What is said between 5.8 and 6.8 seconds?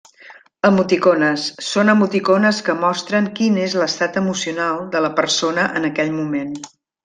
en aquell moment.